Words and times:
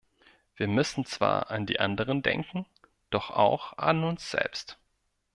Wir 0.55 0.67
müssen 0.67 1.05
zwar 1.05 1.51
an 1.51 1.67
die 1.67 1.79
anderen 1.79 2.23
denken, 2.23 2.65
doch 3.11 3.29
auch 3.29 3.77
an 3.77 4.03
uns 4.03 4.31
selbst. 4.31 4.79